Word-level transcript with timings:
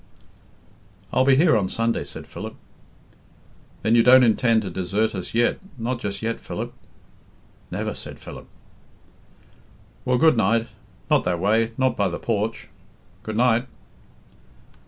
"I'll 1.13 1.25
be 1.25 1.35
here 1.35 1.55
on 1.55 1.69
Sunday," 1.69 2.03
said 2.03 2.25
Philip. 2.25 2.55
"Then 3.83 3.93
you 3.93 4.01
don't 4.01 4.23
intend 4.23 4.63
to 4.63 4.71
desert 4.71 5.13
us 5.13 5.35
yet 5.35 5.59
not 5.77 5.99
just 5.99 6.23
yet, 6.23 6.39
Philip?" 6.39 6.73
"Never!" 7.69 7.93
said 7.93 8.17
Philip. 8.17 8.47
"Well, 10.03 10.17
good 10.17 10.35
night! 10.37 10.69
Not 11.11 11.23
that 11.25 11.39
way 11.39 11.73
not 11.77 11.95
by 11.95 12.07
the 12.09 12.17
porch. 12.17 12.67
Good 13.21 13.37
night!" 13.37 13.67